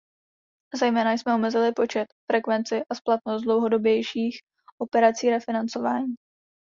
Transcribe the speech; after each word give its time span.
Zejména 0.75 1.11
jsme 1.13 1.35
omezili 1.35 1.71
počet, 1.71 2.05
frekvenci 2.31 2.81
a 2.89 2.95
splatnost 2.95 3.43
dlouhodobějších 3.43 4.39
operací 4.77 5.29
refinancování. 5.29 6.15